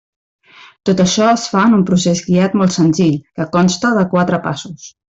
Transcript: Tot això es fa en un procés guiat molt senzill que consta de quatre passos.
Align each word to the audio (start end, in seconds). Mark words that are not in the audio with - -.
Tot 0.89 1.03
això 1.03 1.27
es 1.33 1.43
fa 1.55 1.67
en 1.69 1.77
un 1.79 1.85
procés 1.91 2.23
guiat 2.31 2.57
molt 2.63 2.77
senzill 2.81 3.15
que 3.23 3.49
consta 3.59 3.97
de 4.01 4.11
quatre 4.17 4.45
passos. 4.51 4.93